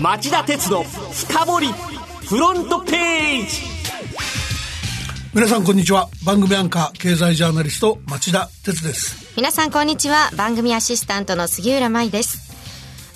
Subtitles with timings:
[0.00, 1.68] 町田鉄の深掘り
[2.26, 3.62] フロントページ。
[5.32, 6.08] 皆さんこんにちは。
[6.24, 9.34] 番組アンカー経済ジャーナリスト町田鉄です。
[9.36, 10.30] 皆さんこんにちは。
[10.36, 12.44] 番組アシスタントの杉浦舞です。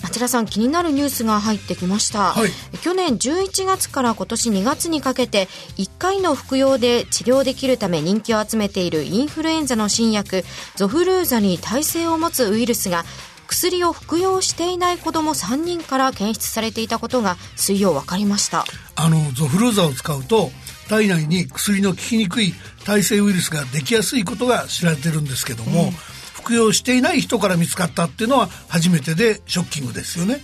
[0.02, 10.44] 町田さん気になるニュースが入ってきました、はい、去年11月から今年2月にかけて1回の服用で治療できるため人気を集めているインフルエンザの新薬
[10.76, 13.04] ゾフルーザに耐性を持つウイルスが
[13.48, 18.64] 薬を服用していない子ども3人から検出されていたことが水曜分かりました。
[18.94, 20.50] あのゾフルーザを使うと
[20.88, 25.90] 体内に薬の効きにくい耐性ウイルスができやすいことが知られてるんですけども、うん、
[26.34, 30.40] 服用していない人から見つかったっていうのは初めてでショッキングですよね。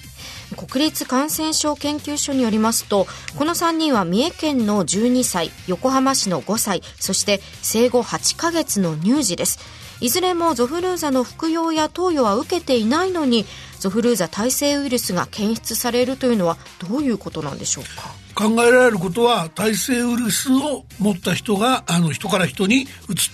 [0.56, 9.58] 国立感染症研究所によりますとこの3人は三重県の12歳横浜市の5歳そして生後8ヶ月の乳児です
[10.00, 13.44] いずれもゾフルーザの服用や投与は受けていないのに
[13.78, 16.56] ゾフルーザ耐性ウイルスが検出されるというのは
[16.88, 18.14] どういうことなんでしょうか？
[18.34, 22.86] 考えられることは耐性ウイルスを持った人があの人から人に移っ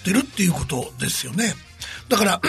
[0.04, 1.54] てるっていうことですよね。
[2.08, 2.40] だから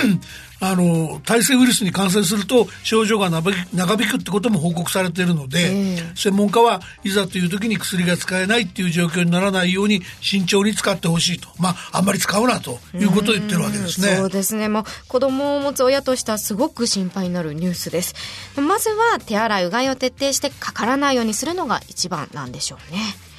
[0.61, 14.15] あの耐性ウイルスに感染すると症状が長引くってことも報告されているので、えー、専門家はいざという時に薬が使えないっていう状況にならないように慎重に使ってほしいとまああんまり使うなということを言ってるわけですね。
[14.17, 18.13] そうですねもう子供を持つ親としてはすごく心配になるニュースです。
[18.55, 23.30] まずは手洗いうがいを徹底してかからないようにするのが一番なんでしょうね。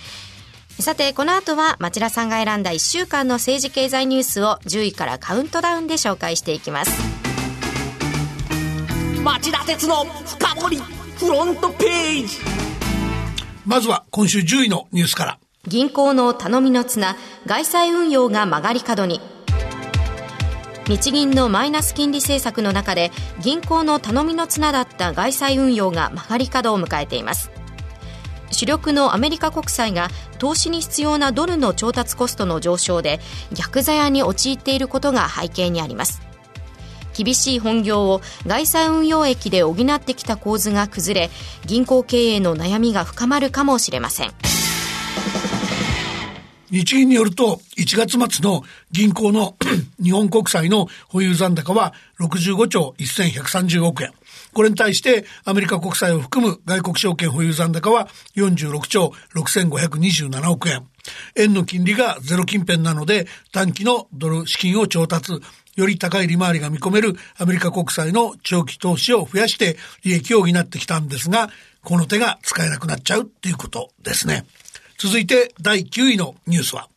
[0.80, 6.90] さて、この後は町田さんが選んだ1週間の政治経済ニュースを10位からカウントダウンで紹介していきます。
[9.22, 10.76] 町田鉄の深掘り
[11.16, 12.38] フロントページ
[13.64, 15.38] まずは今週10位のニュースから。
[15.68, 19.20] 銀行の頼みの綱、外債運用が曲がり角に。
[20.88, 27.52] 日銀のマイナス金利政策の中で銀行の頼みの綱だった外債運用が曲がり角を迎えています
[28.52, 30.08] 主力のアメリカ国債が
[30.38, 33.20] 投資に必要なドルの調達コストの上昇で
[33.52, 36.22] 逆ざやに陥っていることが背景にあります。
[37.14, 41.30] 厳しい本業を外債運用益で補ってきた構図が崩れ
[41.66, 44.32] 銀行経営の悩みが深まるかもしれません。
[46.70, 49.56] 日銀によると1月末の銀行の
[50.02, 54.12] 日本国債の保有残高は65兆1130億円。
[54.52, 60.86] これに対してアメリカ国債を含む外国証券保有残高は46兆6527億円。
[61.36, 65.32] 円の金利がゼロ近辺なので短期のドル資金を調達、
[65.74, 71.48] より高い利回りが見込めるアメリカ国債の長期投資を増やして利益を補ってきたんですが、
[71.82, 74.44] この手が使えなくなっちゃうっていうことですね。
[74.98, 76.88] 続いて第9位のニュースは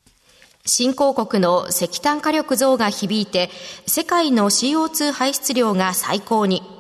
[0.68, 3.50] 新興国の石炭火力増が響いて
[3.88, 6.75] 世界の CO2 排出量が最高に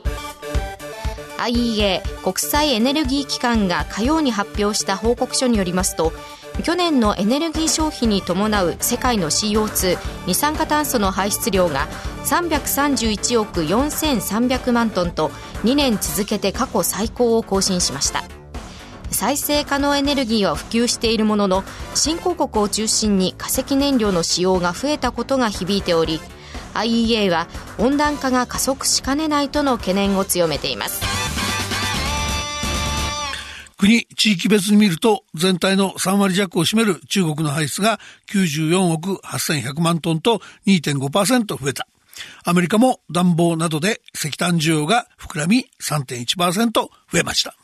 [1.45, 6.11] IEA 国際エネルギー機関が火曜に発表した報告書によりますと
[6.63, 11.87] 去年のエネルギー消費に伴う世界の CO2 二酸化炭素の排出量が
[12.25, 15.29] 331億4300万トンと
[15.63, 18.23] 2年続けて過去最高を更新しました。
[19.11, 21.63] 再生可能エネルギーは普及しているものの
[21.93, 26.19] 新興国を中心に化石燃料の使用が増えたことが響いており
[26.73, 31.24] IEA は温暖化が加速しかねないとの懸念を強めています。
[33.77, 37.99] 国、地域別に見ると全体の3割弱を占める中国の排出が
[38.31, 41.87] 94億8100万トンと2.5%増えた。
[42.45, 47.55] アメリカも暖房などで石炭需要が膨らみ3.1%増えました。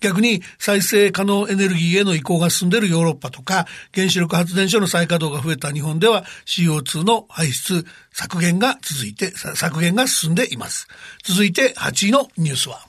[0.00, 10.88] 逆に再生可能エネルギーへの移行が進んでいるヨーロッパとか原子力発電所の再稼働が増えた日本では CO2 の排出削減が続いて、削減が進んでいます。
[11.22, 12.86] 続いて8位のニュースは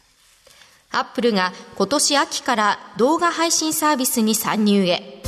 [0.94, 5.22] アップルが今年秋から動画配信サービスに参入へ。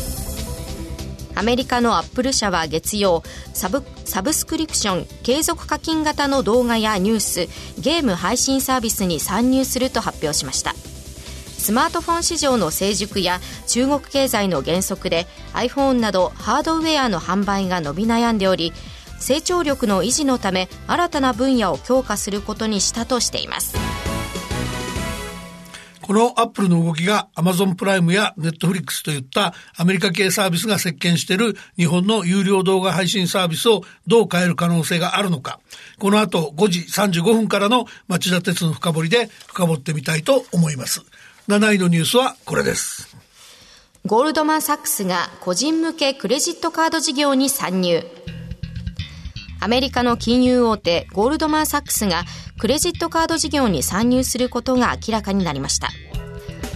[1.34, 7.48] アメリカのアップル社は月曜サブサブスクリプション継続課金型の動画やニュース
[7.82, 10.74] ゲーム配信サービスに参入すると発表しました。
[10.74, 18.72] スマートフォン市場の成熟や中国経済の減速で iPhone などハードウェアの販売が伸び悩んでおり
[19.20, 24.05] 成長力の維持のため新たな分野を強化することにしたとしています。
[26.06, 35.60] このアップルの動きがアマゾンプライムやネットフリックスといったアメリカ系サービスが席巻している日本の有料動画配信サービスをどう変える可能性があるのか。
[35.98, 41.02] この後5時35分からの町田鉄の深掘りで深掘ってみたいと思います。
[41.48, 43.18] 7位のニュースはこれです。
[44.06, 48.04] ゴールドマンサックスが個人向けクレジットカード事業に参入。
[49.66, 52.24] アメリカの金融大手ゴールドマンサックスが
[52.60, 55.90] クレジットカード事業に参入することが明らかになりました。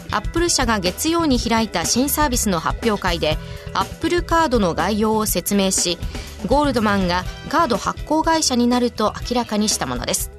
[0.10, 3.38] アップル社が月曜に開いた新サービスの発表会で
[3.76, 6.00] アップルカードの概要を説明し
[6.48, 10.32] ゴールドマンがカード発行会社になると明らかにしたものです。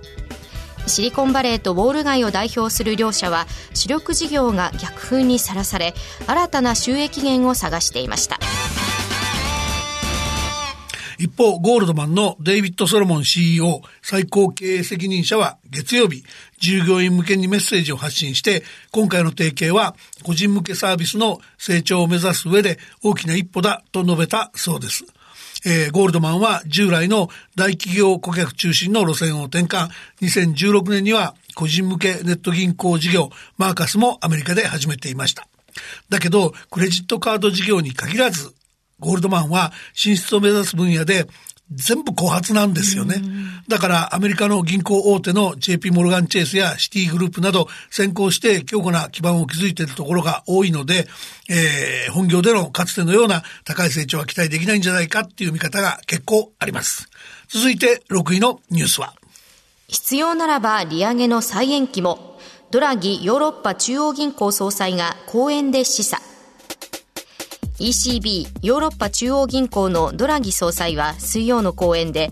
[0.89, 5.95] シリコンバレーとウォール街を代表する両社は主力事業が逆風にさらされ
[6.27, 8.41] 新たな収益源を探していました。
[11.21, 16.25] 一方、ゴールドマンのデイビッド・ソロモン CEO 最高経営責任者は月曜日、
[16.59, 25.05] 従業員向けにメッセージを発信して、今回の提携は個人向けサービスの成長を目指す上で大きな一歩だと述べたそうです。
[25.67, 29.91] えー、ゴールドマンは従来の大企業顧客中心の路線を転換、
[30.23, 33.29] 2016年には個人向けネット銀行事業
[33.59, 35.47] マーカスもアメリカで始めていました。
[36.09, 38.55] だけど、クレジットカード事業に限らず、
[39.01, 41.27] ゴールドマンは進出を目指す分野で
[41.73, 43.23] 全部後発なんですよね。
[43.69, 51.07] だからアメリカの銀行大手の JP モルガンチェイスやシティグループなど先行して強固な基盤を築いているところが多いので、
[51.49, 57.09] えー、本業でのかつてのような高い成長は期待できないんじゃないかっていう見方が結構あります。
[57.49, 59.15] 続いて6位のニュースは
[59.87, 62.39] 必要ならば利上げの再延期も
[62.73, 66.21] ドラギヨーロッパ中央銀行総裁が講演で示唆
[67.81, 72.31] ECB ヨーロッパ中央銀行のドラギ総裁は水曜の講演で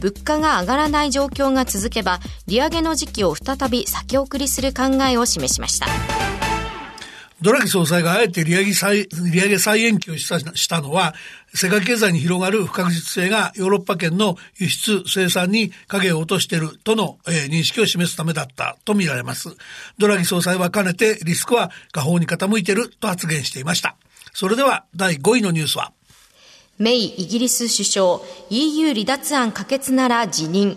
[0.00, 2.18] 物価が上がらない状況が続けば
[2.48, 5.86] 利上げの時期を再び先送りする考えを示しました
[7.40, 11.14] ドラギ総裁があえて利上げ再利上げ再延期をしたのは
[11.54, 19.56] 世界経済に広がる不確実性がヨーロッパ圏の輸出生産に影を落としているとの、えー、認識を示すためだったとみられます。
[19.98, 23.96] ドラギ総裁はかねてリスクは下方に傾いていると発言していました。
[24.40, 25.92] それでは第5位のニュースは？
[26.78, 28.20] メイイギリス首相
[28.50, 30.76] EU 離脱案可決なら辞任。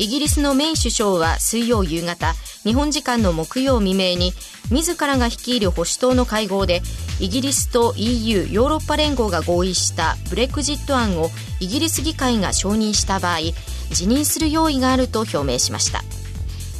[0.00, 2.32] イギリスのメイ首相は水曜夕方
[2.64, 4.32] 日本時間の木曜未明に
[4.72, 6.82] 自らが率いる保守党の会合で
[7.20, 11.30] イギリスと EU ヨーロッパ連合が合意したブレクジット案を
[11.60, 13.38] イギリス議会が承認した場合
[13.92, 16.02] 辞任する用意があると表明しました。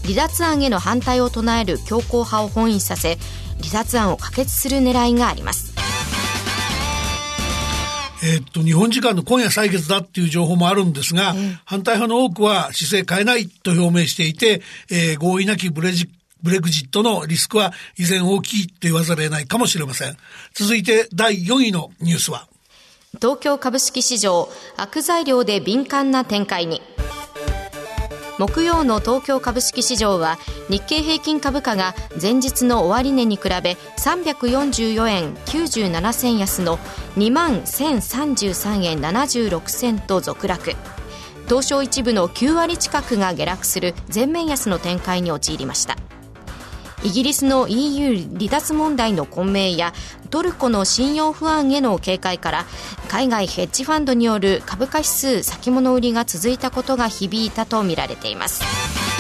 [0.08, 3.18] 離脱案への反対を唱える強硬派を本意させ
[3.60, 5.74] 離脱案を可決する狙いがあります。
[8.24, 11.34] えっと、日本時間の今夜採決だっていう情報もあるんですが、
[11.66, 16.08] 反対派の多くは姿勢変えないと表明していて、えー、合意なきブレジ
[16.42, 20.16] ブレグジットのリスクは依然大きいと言わざるを得ないかもしれません。
[20.54, 22.48] 続いて第4位のニュースは
[23.16, 26.80] 東京株式市場悪材料で敏感な展開に。
[28.38, 30.38] 木曜の東京株式市場は
[30.70, 36.78] 日経平均株価が前日の終値に比べ344円97銭安の
[37.16, 40.74] 2万1033円76銭と続落。
[41.48, 45.96] 東証一部の9割近くが下落する全面安の展開に陥りました。
[47.04, 49.92] イギリスの EU 離脱問題の混迷や
[50.30, 52.64] トルコの信用不安への警戒から
[53.08, 59.17] 海外ヘッジファンドによる株価指数先物売りが続いたことが響いたとみられています、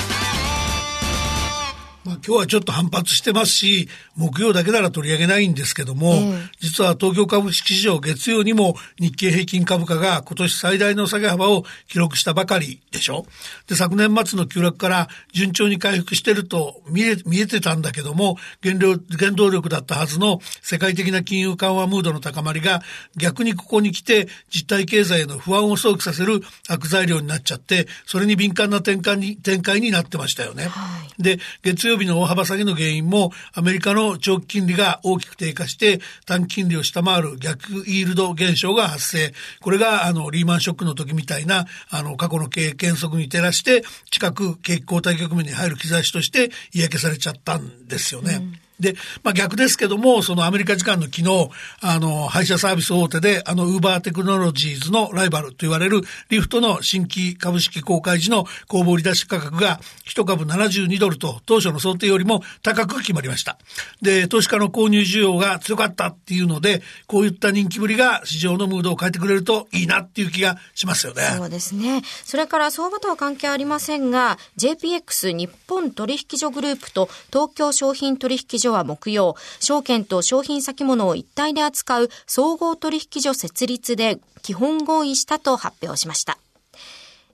[2.28, 13.24] 今日はちょっと反発してますし、木曜だけなら取り上げないんですけども、えー、実は東京株式市場月曜にも日経平均株価が今年最大の下げ幅を記録したばかりでしょ。
[13.66, 22.82] で、昨年末の急落から順調に回復してると見え、見えてたんだけども、原料、原動力だったはずの世界的な金融緩和ムードの高まりが
[23.16, 30.64] 逆にここに来て実体経済への不安を想起させる悪材料になっちゃって、それに敏感な展開に、展開になってましたよね。
[30.64, 39.32] はい、で、月曜日の大幅下げの原因も、アメリカの長期金利が大きく低下して、短期金利を下回る逆イールド現象が発生。
[39.60, 48.34] これが、あの、リーマンショックの時みたいな、あの、過去の経験則に照らして、近く景気後退局面に入る兆しとして嫌気されちゃったんですよね。
[48.34, 63.58] うんで、まあ逆ですけども、そのアメリカ時間の昨日、あの、配車サービス大手で、あの、ウーバーテクノロジーズのライバルと言われるリフトの新規株式公開時の公募売り出し価格が1株72ドルと当初の想定よりも高く決まりました。
[64.02, 71.22] で、投資家の購入需要が強かったっていうので、こういった人気ぶりが市場のムードを変えてくれるといいなっていう気がしますよね。
[71.36, 72.02] そうですね。
[72.24, 86.38] それから相場とは関係ありませんが、JPX 日本取引所グループと東京商品取引所所は木曜、証券と商品先物を一体で扱う総合取引所設立で基本合意したと発表しました。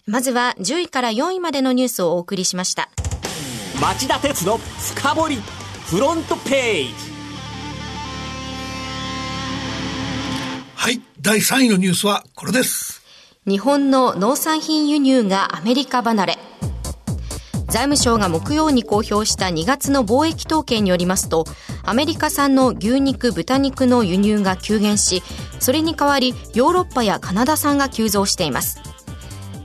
[0.06, 2.90] まずは10位から4位までのニュースをお送りしました。
[3.80, 5.36] 町田鉄の深掘り
[5.86, 6.94] フロントページ
[10.76, 13.02] はい第3位のニュースはこれです
[13.46, 16.38] 日本の農産品輸入がアメリカ離れ
[17.74, 21.44] 財務省が木曜に公表した2月の貿易統計によりますと
[21.82, 25.24] アメリカ産の牛肉豚肉の輸入が急減し
[25.58, 28.78] それに代わりヨーロッパやカナダ産が急増しています。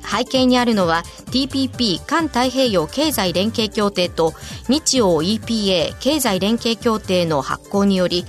[0.01, 4.33] 背景にあるのは TPP 環太平洋経済連携協定と
[4.67, 8.25] 日欧 EPA 経済連携協定の発行により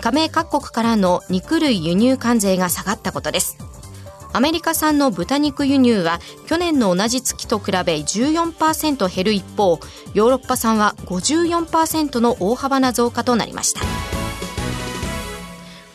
[0.00, 3.58] 加盟各国からの肉類輸入関税が下がったことです。
[4.34, 9.78] アメリカ産の豚肉輸入は去年の同じ月と比べ14%減る一方
[10.12, 14.23] ヨーロッパ産は54%の大幅な増加となりました。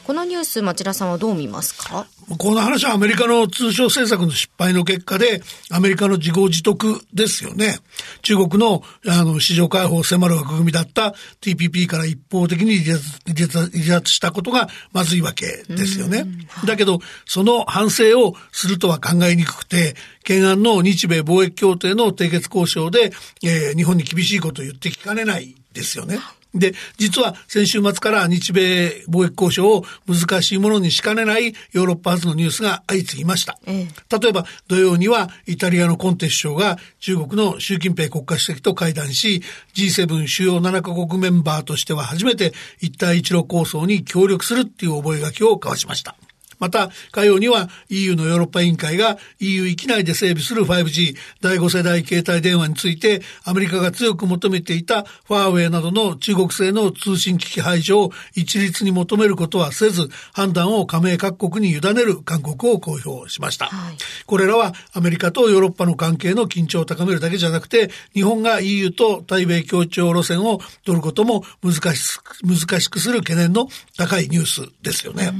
[0.09, 2.07] このニュース町田さんはどう見ますか？
[2.39, 7.77] この話はアメリカの通商政策の失敗の結果で、アメリカの自業自得ですよね。
[8.23, 16.25] 中国のあの市場開放を迫る枠組みだった TPP から一方的に離脱離脱したことがまずいわけですよね。
[16.65, 23.11] だけど、その反省をするとは考えにくくて、懸案の日米貿易協定の締結交渉で、
[23.43, 26.17] えー、日本に厳しいことを言ってきかねないですよね。
[26.53, 33.59] で、実は先週末から日米貿易交渉を難しいものにしかねないヨーロッパ発のニュースが相次ぎました。
[33.67, 39.43] ええ、例えば土曜にはイタリアのコンテ首相が中国の習近平国家主席と会談し、
[39.75, 46.15] G7 主要7カ国メンバーとしては初めて一帯一路構想に協力するっていう覚書を交わしました。
[46.59, 63.67] また、火曜には EU のヨーロッパ委員会が EU 域内で整備する 5G 第5世代携帯電話についてアメリカが強く求めていたファーウェイなどの中国製の通信機器排除を一律に求めることはせず、判断を加盟各国に委ねる勧告を公表しました。
[63.67, 75.31] はい、これらはアメリカとヨーロッパの関係の緊張を高めるだけじゃなくて、日本が EU と対米協調路線を取ることも難し難しくする懸念の高いニュースですよね。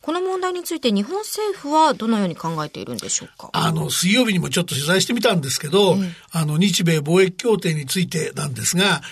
[0.00, 3.50] この問題にについて日本政府はどのように考えているんでしょうか？
[3.52, 5.96] あの、水曜日にもちょっと取材してみたんですけど、
[6.30, 9.02] あの、日米貿易協定についてなんですが、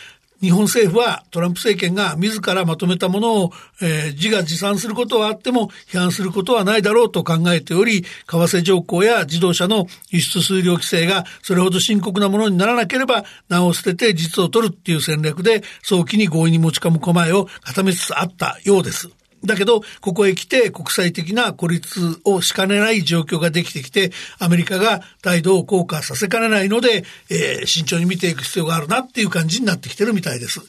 [0.41, 3.53] 日本政府はトランプ政権が自らまとめたものを、
[3.83, 19.11] えー、自画自賛することはあっても批判することはないだろうと考えており、為替条項や自動車の輸出数量規制がそれほど深刻なものにならなければ名を捨てて実を取るっていう戦略で早期に合意に持ち込む構えを固めつつあったようです。
[19.45, 30.61] だけど、ここへ来て国際的な孤立をしかねない状況ができてきて、アメリカが態度を硬化させかねないので、えー、慎重に見ていく必要があるなっていう感じになってきてるみたいです。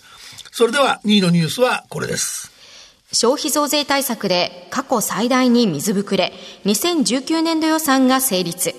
[0.51, 2.51] それでは2位のニュースはこれです。
[3.13, 6.31] 消費増税対策で過去最大に水ぶくれ、
[6.65, 8.73] 2019年度予算が成立。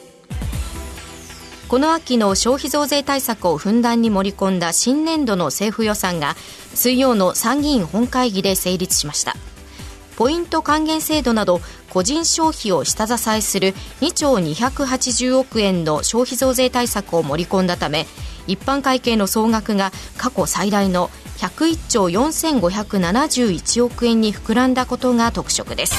[1.69, 6.37] この秋の消費増税対策をふんだんに盛り込んだ新年度の政府予算が
[6.75, 9.37] 水曜の参議院本会議で成立しました。
[10.17, 18.07] ポイント還元制度など個人消費を下支えする2兆280億円の消費増税対策を盛り込んだため
[18.47, 25.95] 一般会計の総額が過去最大の101兆4571億円に膨らんだことが特色です。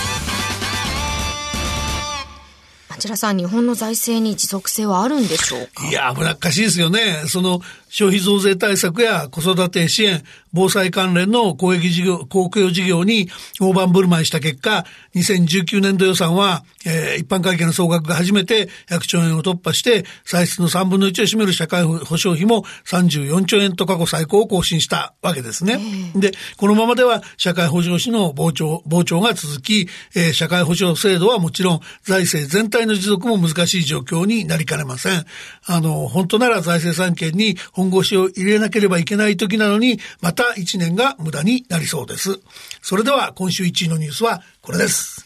[2.90, 5.90] 町田さん、日本の財政に持続性はあるんでしょうか？
[5.90, 7.24] いや、危なっかしいですよね。
[7.28, 7.60] その、
[7.94, 13.30] 消費増税対策や子育て支援、防災関連の公益事業、公共事業に
[13.62, 14.84] 大盤振る舞いした結果、
[15.14, 25.78] 2019年度予算は、えー、一般会計の総額が初めて100兆円を突破して、歳出の3分の1を占める社会保障費も34兆円と過去最高を更新したわけですね。
[26.16, 35.26] で、このままでは社会保障費の膨張、膨張が続き、えー、社会保障制度はもちろん財政全体の持続も難しい状況になりかねません。
[35.68, 42.40] あの、本当なら財政三権に本腰を入れなければいけない時なのに、また1年が無駄になりそうです。
[42.82, 45.26] それでは今週1位のニュースはこれです。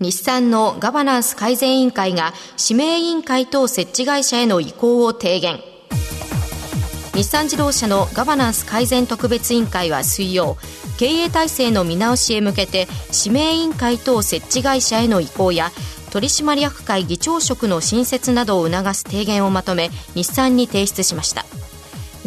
[0.00, 5.58] 日産のガバナンス改善委員会が指名委員会等設置会社への移行を提言
[7.14, 10.56] 日産自動車のガバナンス改善特別委員会は水曜
[10.98, 15.70] 経営体制の見直しへ向けて指名委員会等設置会社への移行や
[16.12, 21.44] 取締役会議長職の新設などを促す提言をまとめ日産に提出しました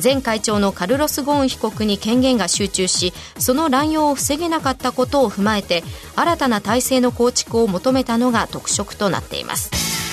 [0.01, 5.83] 前会長のカルロス・ゴーン被告に権限が集中しその乱用を防げなかったことを踏まえて
[6.15, 10.10] 新たな体制の構築を求めたのが特色となっています。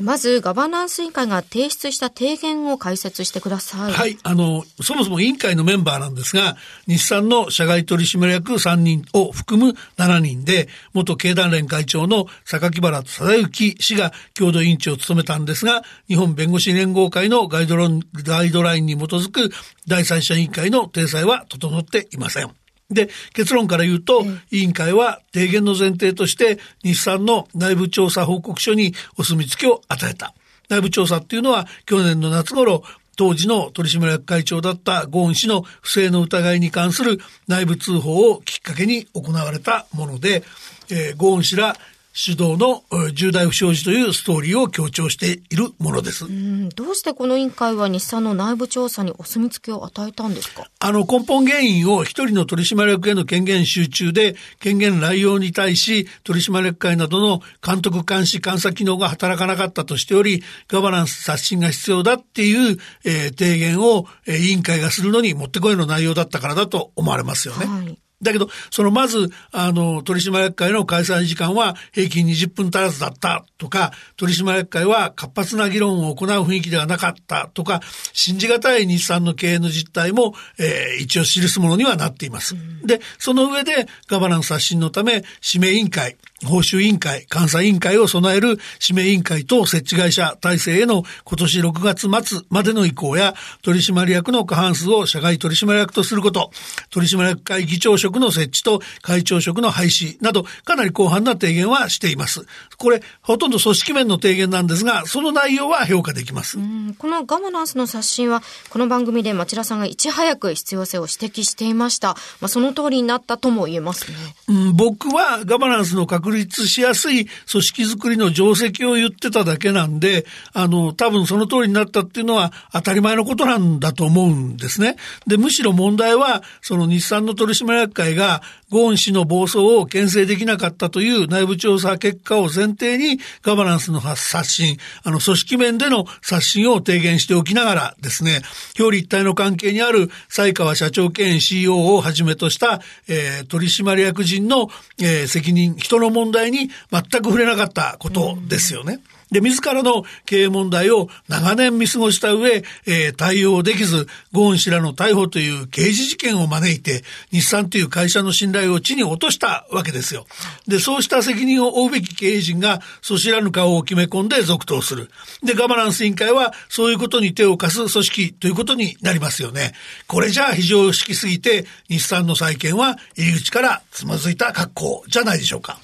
[0.00, 3.92] まず、ガバナンス委員会が提出した提言を解説してください。
[3.92, 4.18] はい。
[4.22, 19.50] あの、そもそも委員会のメンバーなんですが、日産の社外取締役3人を含む7人で、元経団連会長の榊原貞之氏が共同委員長を務めたんですが、日本弁護士連合会のガイドガイドラインに基づく
[19.86, 22.59] 第三者委員会の体裁は整っていません。
[22.90, 30.34] で、結論から言うと、委員会は提言の前提として、日産の内部調査報告書にお墨付きを与えた。
[30.68, 32.82] 内部調査っていうのは去年の夏頃、
[33.16, 37.18] 当時の取締役会長だったゴーン氏の不正の疑いに関する
[37.48, 40.42] 内部通報をきっかけに行われたもので、
[40.90, 41.76] えー、ゴーン氏ら
[42.12, 42.82] 主導の
[43.14, 46.26] 重大不祥事というストーリーを強調しているものです。
[46.74, 50.64] どうしてこの委員会は日産の内部調査にお墨付きを与えたんですか？
[50.80, 67.66] あの根本原因を一人の取締役への権限集中で権限乱用に対し取締役会などの監督監視監査機能が働かなかったとしておりガバナンス刷新が必要だっていう、えー、提言を、えー、委員会がするのにもってこいの内容だったからだと思われますよね。
[67.66, 77.80] はいだけど、そのまず、あの、取締役会の開催時間は平均20分足らずだったとか、取締役会は活発な議論を行う雰囲気ではなかったとか、
[78.12, 82.54] 信じがたい日産の経営の実態も、えー、一応記すものにはなっています。
[82.84, 96.50] で、その上でガバナンス刷新のため、指名委員会、報酬委員会、監査委員会を備える指名委員会と設置会社体制への今年6月末までの移行や取締役の過半数を社外取締役とすること、
[96.90, 102.46] 取締役会議長職の設置と会長職の廃止などかなり広範な提言はしています。
[102.78, 106.56] これほとんど組織面の提言なんですが、その内容は評価できます。
[106.98, 112.16] このガバナンスの刷新はこの番組で町田さんがいち早く必要性を指摘していました。
[112.40, 114.16] まあ、その通りになったとも言えますね。
[114.48, 124.96] うん、僕はガバナンスの確確立しやすい組織づくりの定石を言ってただけなんで、あの、多分その通りになったっていうのは当たり前のことなんだと思うんですね。
[125.26, 138.40] で、むしろ問題は、その日産の取締役会がゴーン氏の暴走を牽制できなかったという内部調査結果を前提にガバナンスの刷新、あの組織面での刷新を提言しておきながらですね、
[138.78, 149.00] 表裏一体の関係にある西川社長兼 CEO をはじめとした、えー、取締役人の、えー、責任、人の問題に全く触れなかったことですよね。
[149.14, 160.26] うんで、自らの経営問題を長年見過ごした上、えー、対応できず、ゴーン氏らの逮捕という刑事事件を招いて、日産という会社の信頼を地に落としたわけですよ。
[160.66, 165.10] で、そうした責任を負うべき経営陣が、そ知らぬ顔を決め込んで続投する。
[165.42, 169.72] で、ガバナンス委員会は、そういうことに手を貸す組織ということになりますよね。
[170.06, 175.78] これじゃあ非常識すぎて、日産の再建は入り口からつまずいた格好じゃないでしょうか。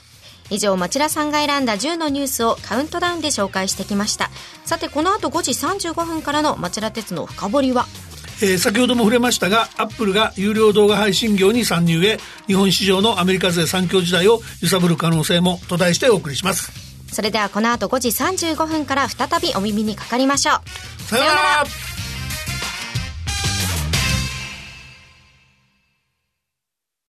[0.51, 4.31] 以上町田さんが選んだ10のニュースをカウントダウンで紹介してきました。
[4.65, 7.87] さてこの後5時35分からの町田鉄の深掘りは？
[8.43, 16.71] えー、先ほども触れましたがアップルが有料動画配信業に参入へ日本市場のアメリカ勢三強時代を揺さぶる可能性もと題してお送りします。
[17.11, 21.03] それではこの後5時35分から再びお耳にかかりましょう。
[21.03, 21.96] さようなら